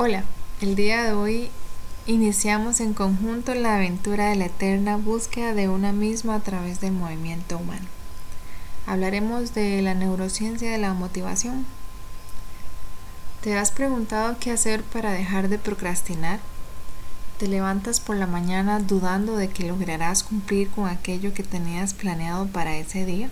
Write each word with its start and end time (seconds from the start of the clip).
Hola, 0.00 0.22
el 0.60 0.76
día 0.76 1.02
de 1.02 1.12
hoy 1.12 1.50
iniciamos 2.06 2.78
en 2.78 2.94
conjunto 2.94 3.52
la 3.56 3.74
aventura 3.74 4.26
de 4.26 4.36
la 4.36 4.44
eterna 4.44 4.96
búsqueda 4.96 5.54
de 5.54 5.68
una 5.68 5.90
misma 5.90 6.36
a 6.36 6.40
través 6.40 6.80
del 6.80 6.92
movimiento 6.92 7.58
humano. 7.58 7.84
Hablaremos 8.86 9.54
de 9.54 9.82
la 9.82 9.94
neurociencia 9.94 10.70
de 10.70 10.78
la 10.78 10.94
motivación. 10.94 11.66
¿Te 13.42 13.58
has 13.58 13.72
preguntado 13.72 14.36
qué 14.38 14.52
hacer 14.52 14.84
para 14.84 15.10
dejar 15.10 15.48
de 15.48 15.58
procrastinar? 15.58 16.38
¿Te 17.40 17.48
levantas 17.48 17.98
por 17.98 18.14
la 18.14 18.28
mañana 18.28 18.78
dudando 18.78 19.36
de 19.36 19.48
que 19.48 19.66
lograrás 19.66 20.22
cumplir 20.22 20.70
con 20.70 20.86
aquello 20.86 21.34
que 21.34 21.42
tenías 21.42 21.92
planeado 21.92 22.46
para 22.46 22.76
ese 22.76 23.04
día? 23.04 23.30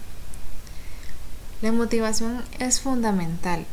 La 1.62 1.70
motivación 1.70 2.42
es 2.58 2.80
fundamental 2.80 3.66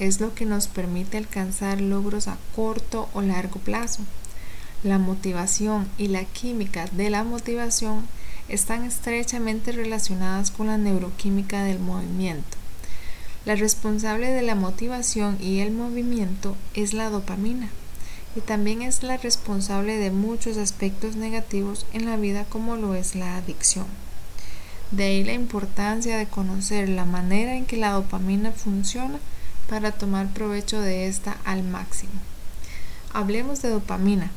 es 0.00 0.18
lo 0.18 0.34
que 0.34 0.46
nos 0.46 0.66
permite 0.66 1.18
alcanzar 1.18 1.80
logros 1.80 2.26
a 2.26 2.38
corto 2.56 3.08
o 3.12 3.20
largo 3.20 3.60
plazo. 3.60 4.02
La 4.82 4.98
motivación 4.98 5.88
y 5.98 6.08
la 6.08 6.24
química 6.24 6.86
de 6.92 7.10
la 7.10 7.22
motivación 7.22 8.06
están 8.48 8.84
estrechamente 8.84 9.72
relacionadas 9.72 10.50
con 10.50 10.68
la 10.68 10.78
neuroquímica 10.78 11.64
del 11.64 11.78
movimiento. 11.78 12.56
La 13.44 13.56
responsable 13.56 14.30
de 14.30 14.42
la 14.42 14.54
motivación 14.54 15.36
y 15.38 15.60
el 15.60 15.70
movimiento 15.70 16.56
es 16.74 16.94
la 16.94 17.10
dopamina 17.10 17.68
y 18.34 18.40
también 18.40 18.80
es 18.80 19.02
la 19.02 19.18
responsable 19.18 19.98
de 19.98 20.10
muchos 20.10 20.56
aspectos 20.56 21.16
negativos 21.16 21.84
en 21.92 22.06
la 22.06 22.16
vida 22.16 22.44
como 22.44 22.76
lo 22.76 22.94
es 22.94 23.14
la 23.14 23.36
adicción. 23.36 23.86
De 24.92 25.04
ahí 25.04 25.24
la 25.24 25.34
importancia 25.34 26.16
de 26.16 26.26
conocer 26.26 26.88
la 26.88 27.04
manera 27.04 27.54
en 27.54 27.66
que 27.66 27.76
la 27.76 27.92
dopamina 27.92 28.50
funciona 28.52 29.18
para 29.70 29.92
tomar 29.92 30.26
provecho 30.34 30.80
de 30.80 31.06
esta 31.06 31.36
al 31.44 31.62
máximo. 31.62 32.12
Hablemos 33.12 33.62
de 33.62 33.70
dopamina. 33.70 34.32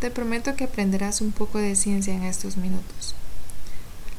Te 0.00 0.10
prometo 0.10 0.56
que 0.56 0.64
aprenderás 0.64 1.20
un 1.20 1.30
poco 1.30 1.58
de 1.58 1.76
ciencia 1.76 2.12
en 2.12 2.24
estos 2.24 2.56
minutos. 2.56 3.14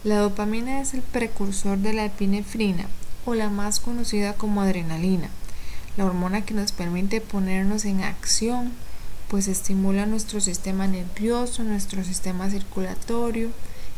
La 0.05 0.17
dopamina 0.19 0.79
es 0.79 0.93
el 0.93 1.01
precursor 1.01 1.77
de 1.79 1.91
la 1.93 2.05
epinefrina 2.05 2.87
o 3.25 3.35
la 3.35 3.49
más 3.49 3.81
conocida 3.81 4.33
como 4.33 4.61
adrenalina, 4.61 5.29
la 5.97 6.05
hormona 6.05 6.45
que 6.45 6.53
nos 6.53 6.71
permite 6.71 7.19
ponernos 7.19 7.83
en 7.83 8.03
acción, 8.03 8.71
pues 9.27 9.47
estimula 9.49 10.05
nuestro 10.05 10.39
sistema 10.39 10.87
nervioso, 10.87 11.63
nuestro 11.63 12.03
sistema 12.03 12.49
circulatorio, 12.49 13.49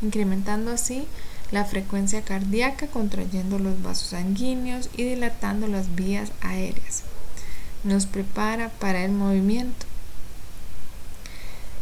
incrementando 0.02 0.72
así 0.72 1.06
la 1.52 1.66
frecuencia 1.66 2.22
cardíaca 2.22 2.88
contrayendo 2.88 3.60
los 3.60 3.82
vasos 3.82 4.10
sanguíneos 4.10 4.90
y 4.96 5.04
dilatando 5.04 5.68
las 5.68 5.96
vías 5.96 6.32
aéreas. 6.42 7.04
Nos 7.84 8.06
prepara 8.06 8.70
para 8.70 9.04
el 9.04 9.12
movimiento. 9.12 9.86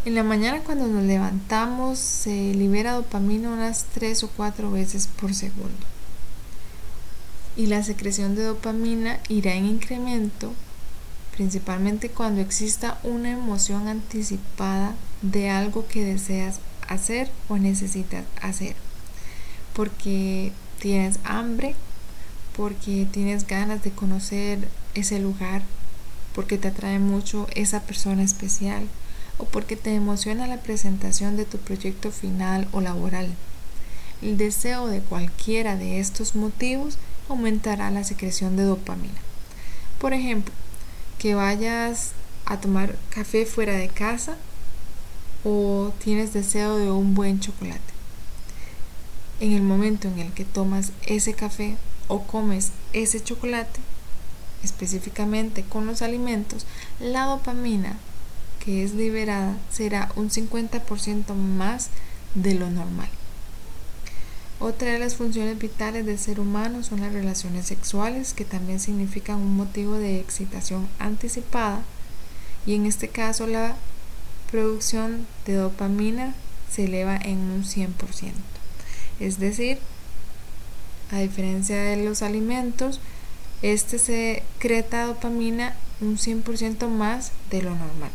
En 0.05 0.13
la 0.13 0.23
mañana 0.23 0.59
cuando 0.59 0.85
nos 0.85 1.03
levantamos 1.03 1.97
se 1.97 2.53
libera 2.53 2.93
dopamina 2.93 3.49
unas 3.49 3.85
3 3.93 4.23
o 4.23 4.29
4 4.29 4.69
veces 4.69 5.07
por 5.07 5.33
segundo. 5.33 5.85
Y 7.57 7.67
la 7.67 7.83
secreción 7.83 8.35
de 8.35 8.43
dopamina 8.43 9.19
irá 9.29 9.53
en 9.55 9.65
incremento 9.65 10.53
principalmente 11.35 12.09
cuando 12.09 12.39
exista 12.41 12.97
una 13.03 13.31
emoción 13.31 13.87
anticipada 13.87 14.95
de 15.21 15.49
algo 15.49 15.85
que 15.87 16.05
deseas 16.05 16.59
hacer 16.87 17.29
o 17.49 17.57
necesitas 17.57 18.23
hacer 18.41 18.84
porque 19.75 20.53
tienes 20.79 21.19
hambre, 21.25 21.75
porque 22.55 23.05
tienes 23.11 23.45
ganas 23.45 23.83
de 23.83 23.91
conocer 23.91 24.69
ese 24.93 25.19
lugar, 25.19 25.61
porque 26.33 26.57
te 26.57 26.69
atrae 26.69 26.99
mucho 26.99 27.47
esa 27.55 27.81
persona 27.81 28.23
especial 28.23 28.87
o 29.37 29.45
porque 29.45 29.75
te 29.75 29.93
emociona 29.93 30.47
la 30.47 30.61
presentación 30.61 31.35
de 31.35 31.43
tu 31.43 31.57
proyecto 31.57 32.11
final 32.11 32.69
o 32.71 32.79
laboral. 32.79 33.33
El 34.21 34.37
deseo 34.37 34.87
de 34.87 35.01
cualquiera 35.01 35.75
de 35.75 35.99
estos 35.99 36.35
motivos 36.35 36.97
aumentará 37.27 37.91
la 37.91 38.05
secreción 38.05 38.55
de 38.55 38.63
dopamina. 38.63 39.19
Por 39.99 40.13
ejemplo, 40.13 40.53
que 41.19 41.35
vayas 41.35 42.11
a 42.45 42.61
tomar 42.61 42.95
café 43.09 43.45
fuera 43.45 43.73
de 43.73 43.89
casa 43.89 44.37
o 45.43 45.91
tienes 46.01 46.31
deseo 46.31 46.77
de 46.77 46.91
un 46.91 47.13
buen 47.13 47.41
chocolate 47.41 47.94
en 49.39 49.51
el 49.51 49.61
momento 49.61 50.07
en 50.07 50.19
el 50.19 50.31
que 50.31 50.45
tomas 50.45 50.91
ese 51.05 51.33
café 51.33 51.77
o 52.07 52.23
comes 52.23 52.71
ese 52.93 53.21
chocolate, 53.23 53.79
específicamente 54.63 55.63
con 55.63 55.85
los 55.85 56.01
alimentos, 56.01 56.65
la 56.99 57.25
dopamina 57.25 57.97
que 58.65 58.83
es 58.83 58.93
liberada 58.93 59.57
será 59.71 60.11
un 60.15 60.29
50% 60.29 61.35
más 61.35 61.89
de 62.33 62.55
lo 62.55 62.69
normal. 62.69 63.09
Otra 64.59 64.93
de 64.93 64.99
las 64.99 65.15
funciones 65.15 65.59
vitales 65.59 66.05
del 66.05 66.17
ser 66.17 66.39
humano 66.39 66.81
son 66.81 67.01
las 67.01 67.13
relaciones 67.13 67.67
sexuales, 67.67 68.33
que 68.33 68.45
también 68.45 68.79
significan 68.79 69.37
un 69.37 69.55
motivo 69.55 69.95
de 69.95 70.19
excitación 70.19 70.87
anticipada, 70.97 71.83
y 72.65 72.73
en 72.73 72.85
este 72.85 73.09
caso 73.09 73.45
la 73.45 73.75
producción 74.49 75.27
de 75.45 75.55
dopamina 75.55 76.33
se 76.71 76.85
eleva 76.85 77.17
en 77.17 77.37
un 77.37 77.63
100%. 77.63 77.91
Es 79.19 79.39
decir, 79.39 79.79
a 81.11 81.19
diferencia 81.19 81.77
de 81.81 82.03
los 82.03 82.21
alimentos, 82.21 82.99
este 83.61 83.99
secreta 83.99 85.05
dopamina 85.05 85.75
un 86.01 86.17
100% 86.17 86.87
más 86.89 87.31
de 87.49 87.61
lo 87.61 87.71
normal. 87.71 88.11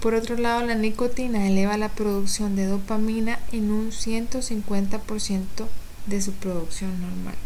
Por 0.00 0.14
otro 0.14 0.36
lado, 0.36 0.66
la 0.66 0.74
nicotina 0.74 1.46
eleva 1.46 1.78
la 1.78 1.88
producción 1.88 2.56
de 2.56 2.66
dopamina 2.66 3.38
en 3.52 3.70
un 3.70 3.90
150% 3.90 5.40
de 6.06 6.20
su 6.20 6.32
producción 6.32 7.00
normal. 7.00 7.36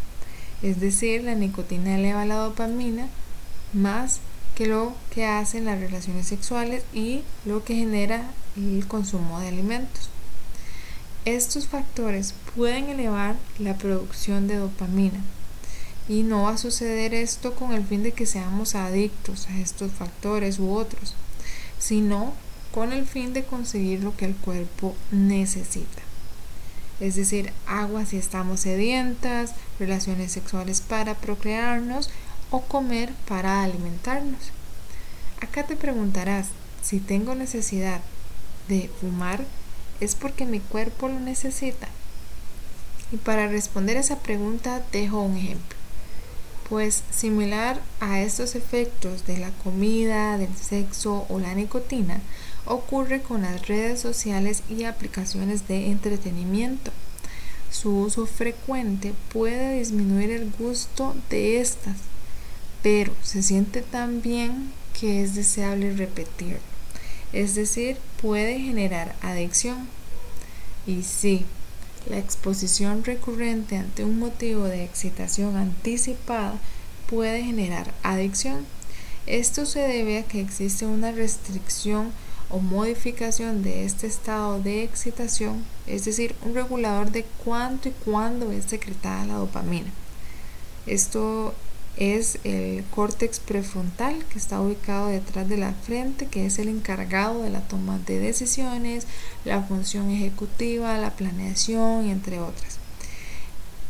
Es 0.62 0.80
decir, 0.80 1.22
la 1.22 1.34
nicotina 1.34 1.96
eleva 1.96 2.24
la 2.24 2.36
dopamina 2.36 3.08
más 3.72 4.20
que 4.56 4.66
lo 4.66 4.94
que 5.14 5.24
hacen 5.24 5.66
las 5.66 5.78
relaciones 5.78 6.26
sexuales 6.26 6.82
y 6.92 7.22
lo 7.44 7.62
que 7.62 7.76
genera 7.76 8.32
el 8.56 8.84
consumo 8.88 9.38
de 9.38 9.48
alimentos. 9.48 10.10
Estos 11.28 11.68
factores 11.68 12.32
pueden 12.56 12.88
elevar 12.88 13.36
la 13.58 13.76
producción 13.76 14.48
de 14.48 14.56
dopamina 14.56 15.20
y 16.08 16.22
no 16.22 16.44
va 16.44 16.52
a 16.52 16.56
suceder 16.56 17.12
esto 17.12 17.54
con 17.54 17.72
el 17.72 17.84
fin 17.84 18.02
de 18.02 18.12
que 18.12 18.24
seamos 18.24 18.74
adictos 18.74 19.46
a 19.48 19.58
estos 19.58 19.92
factores 19.92 20.58
u 20.58 20.72
otros, 20.72 21.14
sino 21.78 22.32
con 22.72 22.94
el 22.94 23.04
fin 23.04 23.34
de 23.34 23.44
conseguir 23.44 24.02
lo 24.02 24.16
que 24.16 24.24
el 24.24 24.36
cuerpo 24.36 24.96
necesita. 25.10 26.00
Es 26.98 27.16
decir, 27.16 27.52
agua 27.66 28.06
si 28.06 28.16
estamos 28.16 28.60
sedientas, 28.60 29.52
relaciones 29.78 30.32
sexuales 30.32 30.80
para 30.80 31.14
procrearnos 31.14 32.08
o 32.50 32.62
comer 32.62 33.12
para 33.28 33.62
alimentarnos. 33.62 34.50
Acá 35.42 35.66
te 35.66 35.76
preguntarás, 35.76 36.46
si 36.82 37.00
tengo 37.00 37.34
necesidad 37.34 38.00
de 38.68 38.90
fumar, 38.98 39.44
es 40.00 40.14
porque 40.14 40.44
mi 40.44 40.60
cuerpo 40.60 41.08
lo 41.08 41.20
necesita. 41.20 41.88
Y 43.12 43.16
para 43.16 43.48
responder 43.48 43.96
esa 43.96 44.18
pregunta 44.18 44.82
dejo 44.92 45.22
un 45.22 45.36
ejemplo. 45.36 45.76
Pues 46.68 47.02
similar 47.10 47.80
a 48.00 48.20
estos 48.20 48.54
efectos 48.54 49.26
de 49.26 49.38
la 49.38 49.50
comida, 49.64 50.36
del 50.36 50.54
sexo 50.54 51.24
o 51.30 51.38
la 51.38 51.54
nicotina, 51.54 52.20
ocurre 52.66 53.22
con 53.22 53.42
las 53.42 53.66
redes 53.66 54.00
sociales 54.00 54.62
y 54.68 54.84
aplicaciones 54.84 55.66
de 55.66 55.86
entretenimiento. 55.86 56.90
Su 57.70 58.00
uso 58.00 58.26
frecuente 58.26 59.14
puede 59.32 59.78
disminuir 59.78 60.30
el 60.30 60.50
gusto 60.58 61.14
de 61.30 61.60
estas, 61.60 61.96
pero 62.82 63.14
se 63.22 63.42
siente 63.42 63.80
tan 63.80 64.20
bien 64.20 64.72
que 64.98 65.22
es 65.22 65.34
deseable 65.34 65.94
repetirlo 65.94 66.77
es 67.32 67.54
decir, 67.54 67.96
puede 68.20 68.58
generar 68.58 69.14
adicción. 69.22 69.88
Y 70.86 71.02
sí, 71.02 71.44
la 72.08 72.18
exposición 72.18 73.04
recurrente 73.04 73.76
ante 73.76 74.04
un 74.04 74.18
motivo 74.18 74.64
de 74.64 74.84
excitación 74.84 75.56
anticipada 75.56 76.58
puede 77.08 77.42
generar 77.42 77.92
adicción. 78.02 78.66
Esto 79.26 79.66
se 79.66 79.80
debe 79.80 80.18
a 80.18 80.22
que 80.24 80.40
existe 80.40 80.86
una 80.86 81.12
restricción 81.12 82.12
o 82.50 82.60
modificación 82.60 83.62
de 83.62 83.84
este 83.84 84.06
estado 84.06 84.60
de 84.60 84.82
excitación, 84.82 85.64
es 85.86 86.06
decir, 86.06 86.34
un 86.42 86.54
regulador 86.54 87.10
de 87.10 87.26
cuánto 87.44 87.90
y 87.90 87.92
cuándo 88.04 88.50
es 88.52 88.64
secretada 88.64 89.26
la 89.26 89.34
dopamina. 89.34 89.90
Esto 90.86 91.54
es 91.98 92.38
el 92.44 92.84
córtex 92.94 93.40
prefrontal 93.40 94.24
que 94.26 94.38
está 94.38 94.60
ubicado 94.60 95.08
detrás 95.08 95.48
de 95.48 95.56
la 95.56 95.72
frente, 95.72 96.26
que 96.26 96.46
es 96.46 96.58
el 96.58 96.68
encargado 96.68 97.42
de 97.42 97.50
la 97.50 97.60
toma 97.66 97.98
de 97.98 98.20
decisiones, 98.20 99.06
la 99.44 99.62
función 99.62 100.10
ejecutiva, 100.10 100.96
la 100.98 101.16
planeación, 101.16 102.08
entre 102.08 102.40
otras. 102.40 102.78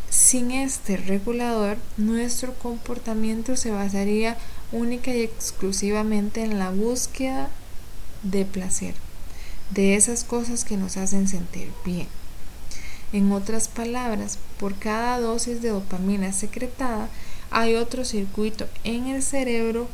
Sin 0.09 0.51
este 0.53 0.97
regulador, 0.97 1.77
nuestro 1.99 2.55
comportamiento 2.55 3.57
se 3.57 3.71
basaría 3.71 4.39
única 4.73 5.15
y 5.15 5.21
exclusivamente 5.21 6.43
en 6.43 6.59
la 6.59 6.71
búsqueda 6.71 7.51
de 8.23 8.47
placer, 8.47 8.95
de 9.71 9.97
esas 9.97 10.25
cosas 10.25 10.65
que 10.65 10.79
nos 10.79 10.97
hacen 10.97 11.29
sentir 11.29 11.71
bien. 11.85 12.09
En 13.13 13.33
otras 13.33 13.69
palabras, 13.69 14.39
por 14.59 14.75
cada 14.77 15.21
dosis 15.21 15.61
de 15.61 15.71
dopamina 15.71 16.33
secretada 16.33 17.09
hay 17.51 17.75
otro 17.75 18.05
circuito 18.05 18.67
en 18.85 19.07
el 19.07 19.23
cerebro 19.23 19.89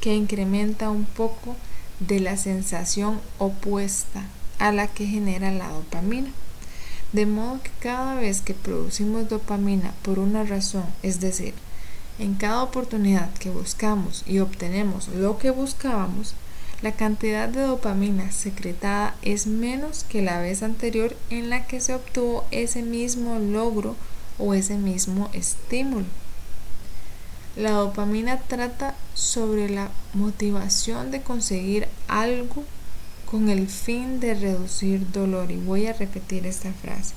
que 0.00 0.14
incrementa 0.14 0.90
un 0.90 1.04
poco 1.04 1.56
de 2.00 2.20
la 2.20 2.36
sensación 2.36 3.20
opuesta 3.38 4.24
a 4.58 4.72
la 4.72 4.86
que 4.86 5.06
genera 5.06 5.50
la 5.50 5.68
dopamina. 5.68 6.30
De 7.12 7.26
modo 7.26 7.62
que 7.62 7.70
cada 7.80 8.16
vez 8.16 8.42
que 8.42 8.54
producimos 8.54 9.28
dopamina 9.28 9.94
por 10.02 10.18
una 10.18 10.44
razón, 10.44 10.84
es 11.02 11.20
decir, 11.20 11.54
en 12.18 12.34
cada 12.34 12.62
oportunidad 12.62 13.32
que 13.34 13.50
buscamos 13.50 14.24
y 14.26 14.40
obtenemos 14.40 15.08
lo 15.08 15.38
que 15.38 15.50
buscábamos, 15.50 16.34
la 16.82 16.92
cantidad 16.92 17.48
de 17.48 17.62
dopamina 17.62 18.30
secretada 18.30 19.16
es 19.22 19.46
menos 19.46 20.04
que 20.04 20.22
la 20.22 20.38
vez 20.38 20.62
anterior 20.62 21.16
en 21.30 21.50
la 21.50 21.66
que 21.66 21.80
se 21.80 21.94
obtuvo 21.94 22.44
ese 22.50 22.82
mismo 22.82 23.38
logro 23.38 23.96
o 24.38 24.54
ese 24.54 24.76
mismo 24.76 25.28
estímulo. 25.32 26.06
La 27.58 27.72
dopamina 27.72 28.38
trata 28.38 28.94
sobre 29.14 29.68
la 29.68 29.90
motivación 30.14 31.10
de 31.10 31.22
conseguir 31.22 31.88
algo 32.06 32.62
con 33.28 33.48
el 33.48 33.66
fin 33.66 34.20
de 34.20 34.34
reducir 34.34 35.10
dolor. 35.10 35.50
Y 35.50 35.56
voy 35.56 35.86
a 35.86 35.92
repetir 35.92 36.46
esta 36.46 36.72
frase. 36.72 37.14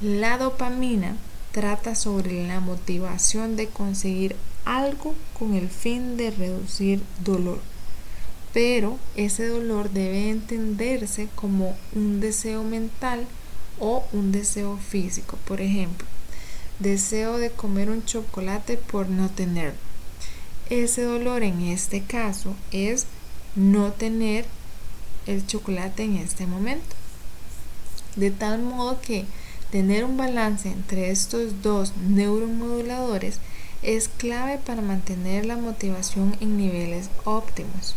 La 0.00 0.38
dopamina 0.38 1.16
trata 1.50 1.96
sobre 1.96 2.46
la 2.46 2.60
motivación 2.60 3.56
de 3.56 3.66
conseguir 3.66 4.36
algo 4.64 5.16
con 5.36 5.54
el 5.54 5.68
fin 5.68 6.16
de 6.16 6.30
reducir 6.30 7.02
dolor. 7.24 7.58
Pero 8.54 8.98
ese 9.16 9.48
dolor 9.48 9.90
debe 9.90 10.30
entenderse 10.30 11.28
como 11.34 11.76
un 11.92 12.20
deseo 12.20 12.62
mental 12.62 13.26
o 13.80 14.04
un 14.12 14.30
deseo 14.30 14.76
físico. 14.76 15.38
Por 15.44 15.60
ejemplo, 15.60 16.06
deseo 16.82 17.38
de 17.38 17.50
comer 17.50 17.90
un 17.90 18.04
chocolate 18.04 18.76
por 18.76 19.08
no 19.08 19.30
tenerlo. 19.30 19.78
Ese 20.70 21.02
dolor 21.02 21.42
en 21.42 21.60
este 21.60 22.02
caso 22.02 22.54
es 22.70 23.06
no 23.54 23.92
tener 23.92 24.46
el 25.26 25.46
chocolate 25.46 26.04
en 26.04 26.16
este 26.16 26.46
momento. 26.46 26.96
De 28.16 28.30
tal 28.30 28.62
modo 28.62 29.00
que 29.00 29.24
tener 29.70 30.04
un 30.04 30.16
balance 30.16 30.70
entre 30.70 31.10
estos 31.10 31.62
dos 31.62 31.94
neuromoduladores 31.96 33.38
es 33.82 34.08
clave 34.08 34.58
para 34.58 34.82
mantener 34.82 35.46
la 35.46 35.56
motivación 35.56 36.36
en 36.40 36.56
niveles 36.56 37.10
óptimos, 37.24 37.96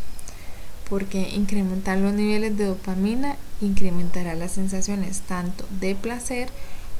porque 0.89 1.29
incrementar 1.29 1.97
los 1.97 2.13
niveles 2.13 2.57
de 2.57 2.65
dopamina 2.65 3.37
incrementará 3.61 4.35
las 4.35 4.53
sensaciones 4.53 5.21
tanto 5.21 5.65
de 5.79 5.95
placer 5.95 6.49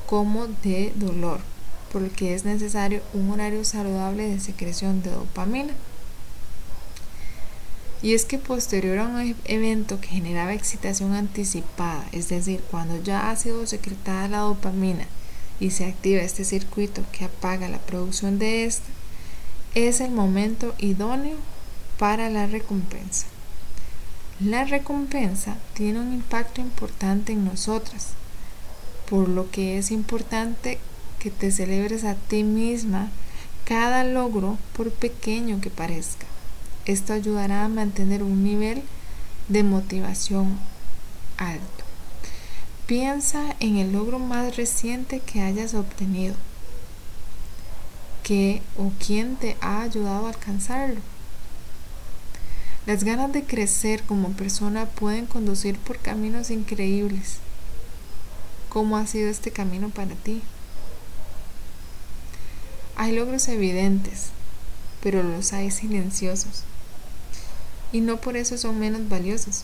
como 0.06 0.48
de 0.64 0.94
dolor, 0.96 1.40
porque 1.92 2.34
es 2.34 2.46
necesario 2.46 3.02
un 3.14 3.32
horario 3.32 3.64
saludable 3.64 4.28
de 4.28 4.40
secreción 4.40 5.02
de 5.02 5.12
dopamina. 5.12 5.74
Y 8.02 8.14
es 8.14 8.26
que 8.26 8.38
posterior 8.38 9.00
a 9.00 9.08
un 9.08 9.20
e-, 9.20 9.36
evento 9.46 10.00
que 10.00 10.08
generaba 10.10 10.54
excitación 10.54 11.14
anticipada, 11.14 12.06
es 12.12 12.30
decir, 12.30 12.62
cuando 12.70 13.02
ya 13.02 13.30
ha 13.30 13.36
sido 13.36 13.66
secretada 13.66 14.28
la 14.28 14.40
dopamina 14.40 15.06
y 15.60 15.72
se 15.72 15.86
activa 15.86 16.22
este 16.22 16.44
circuito 16.44 17.04
que 17.12 17.26
apaga 17.26 17.70
la 17.70 17.80
producción 17.80 18.38
de 18.38 18.66
esta, 18.66 18.86
es 19.74 20.02
el 20.02 20.12
momento 20.12 20.76
idóneo 20.78 21.38
para 21.98 22.30
la 22.30 22.46
recompensa. 22.46 23.28
La 24.40 24.66
recompensa 24.66 25.56
tiene 25.74 26.00
un 26.00 26.14
impacto 26.14 26.60
importante 26.60 27.32
en 27.32 27.46
nosotras, 27.46 28.10
por 29.10 29.30
lo 29.30 29.50
que 29.50 29.78
es 29.78 29.92
importante 29.92 30.78
que 31.26 31.32
te 31.32 31.52
celebres 31.52 32.04
a 32.04 32.14
ti 32.14 32.44
misma 32.44 33.10
cada 33.66 34.04
logro 34.04 34.60
por 34.78 34.92
pequeño 34.92 35.60
que 35.60 35.72
parezca. 35.72 36.28
Esto 36.86 37.14
ayudará 37.14 37.66
a 37.66 37.68
mantener 37.68 38.22
un 38.22 38.44
nivel 38.44 38.84
de 39.48 39.64
motivación 39.64 40.60
alto. 41.38 41.84
Piensa 42.86 43.56
en 43.60 43.78
el 43.78 43.92
logro 43.92 44.20
más 44.20 44.56
reciente 44.56 45.20
que 45.20 45.42
hayas 45.42 45.74
obtenido. 45.74 46.36
¿Qué 48.22 48.62
o 48.78 48.92
quién 49.04 49.36
te 49.36 49.58
ha 49.62 49.82
ayudado 49.82 50.28
a 50.28 50.30
alcanzarlo? 50.30 51.02
Las 52.86 53.04
ganas 53.04 53.34
de 53.34 53.46
crecer 53.46 54.04
como 54.04 54.34
persona 54.34 54.86
pueden 54.86 55.26
conducir 55.26 55.80
por 55.80 55.98
caminos 55.98 56.52
increíbles. 56.52 57.38
¿Cómo 58.70 58.96
ha 58.96 59.08
sido 59.08 59.28
este 59.28 59.50
camino 59.50 59.90
para 59.90 60.14
ti? 60.14 60.44
Hay 62.96 63.14
logros 63.14 63.48
evidentes, 63.48 64.28
pero 65.02 65.22
los 65.22 65.54
hay 65.54 65.72
silenciosos 65.72 66.64
y 67.92 68.02
no 68.02 68.18
por 68.18 68.36
eso 68.36 68.58
son 68.58 68.78
menos 68.78 69.08
valiosos. 69.08 69.64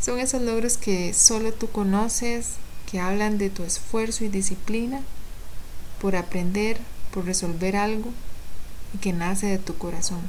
Son 0.00 0.18
esos 0.18 0.42
logros 0.42 0.76
que 0.76 1.14
solo 1.14 1.52
tú 1.52 1.70
conoces, 1.70 2.54
que 2.90 2.98
hablan 2.98 3.38
de 3.38 3.50
tu 3.50 3.62
esfuerzo 3.62 4.24
y 4.24 4.28
disciplina 4.28 5.00
por 6.00 6.16
aprender, 6.16 6.78
por 7.12 7.24
resolver 7.24 7.76
algo 7.76 8.10
y 8.94 8.98
que 8.98 9.12
nace 9.12 9.46
de 9.46 9.58
tu 9.58 9.76
corazón. 9.78 10.22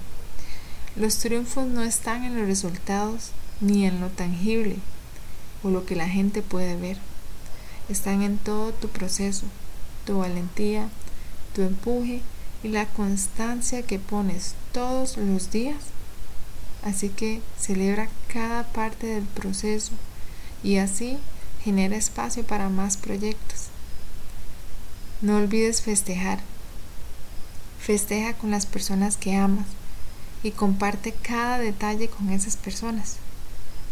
Los 0.95 1.17
triunfos 1.17 1.65
no 1.65 1.81
están 1.81 2.23
en 2.23 2.38
los 2.38 2.47
resultados 2.47 3.31
ni 3.59 3.88
en 3.88 4.00
lo 4.00 4.09
tangible 4.09 4.77
o 5.63 5.71
lo 5.71 5.88
que 5.88 5.95
la 5.95 6.07
gente 6.07 6.44
puede 6.44 6.75
ver. 6.75 6.97
Están 7.89 8.21
en 8.21 8.38
todo 8.38 8.73
tu 8.73 8.89
proceso, 8.89 9.45
tu 10.05 10.19
valentía, 10.19 10.88
tu 11.53 11.61
empuje 11.61 12.21
y 12.63 12.69
la 12.69 12.85
constancia 12.85 13.83
que 13.83 14.00
pones 14.00 14.55
todos 14.71 15.17
los 15.17 15.51
días 15.51 15.94
Así 16.83 17.09
que 17.09 17.41
celebra 17.57 18.09
cada 18.27 18.63
parte 18.63 19.07
del 19.07 19.23
proceso 19.23 19.94
y 20.63 20.77
así 20.77 21.17
genera 21.63 21.95
espacio 21.95 22.44
para 22.44 22.67
más 22.67 22.97
proyectos. 22.97 23.67
No 25.21 25.38
olvides 25.38 25.81
festejar. 25.81 26.41
Festeja 27.79 28.33
con 28.33 28.51
las 28.51 28.65
personas 28.65 29.15
que 29.15 29.35
amas 29.35 29.67
y 30.41 30.51
comparte 30.51 31.13
cada 31.13 31.57
detalle 31.57 32.10
con 32.10 32.29
esas 32.29 32.57
personas. 32.57 33.15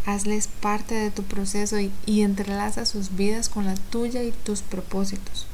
Hazles 0.06 0.48
parte 0.48 0.96
de 0.96 1.12
tu 1.12 1.24
proceso 1.24 1.78
y, 1.80 2.22
entrelaza 2.22 2.86
sus 2.86 3.16
vidas 3.16 3.48
con 3.48 3.66
la 3.66 3.76
tuya 3.76 4.24
y 4.24 4.32
tus 4.32 4.62
propósitos. 4.62 5.48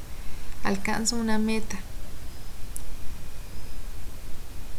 Alcanza 0.63 1.17
una 1.17 1.37
meta 1.37 1.77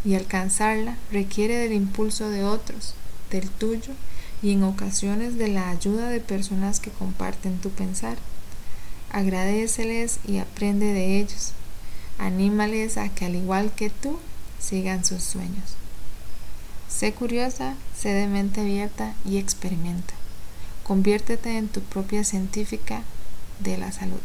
y 0.08 0.14
alcanzarla 0.14 0.96
requiere 1.12 1.56
del 1.56 1.74
impulso 1.74 2.30
de 2.30 2.42
otros, 2.42 2.94
del 3.30 3.50
tuyo 3.50 3.92
y 4.40 4.52
en 4.52 4.62
ocasiones 4.62 5.36
de 5.36 5.48
la 5.48 5.68
ayuda 5.68 6.08
de 6.08 6.20
personas 6.20 6.80
que 6.80 6.90
comparten 6.90 7.58
tu 7.58 7.68
pensar. 7.68 8.16
Agradeceles 9.10 10.20
y 10.26 10.38
aprende 10.38 10.94
de 10.94 11.18
ellos. 11.18 11.52
Anímales 12.16 12.96
a 12.96 13.10
que 13.10 13.26
al 13.26 13.34
igual 13.34 13.70
que 13.72 13.90
tú 13.90 14.18
sigan 14.58 15.04
sus 15.04 15.22
sueños. 15.22 15.76
Sé 16.88 17.12
curiosa, 17.12 17.74
sé 17.94 18.14
de 18.14 18.28
mente 18.28 18.62
abierta 18.62 19.14
y 19.26 19.36
experimenta. 19.36 20.14
Conviértete 20.84 21.58
en 21.58 21.68
tu 21.68 21.82
propia 21.82 22.24
científica 22.24 23.02
de 23.60 23.76
la 23.76 23.92
salud. 23.92 24.22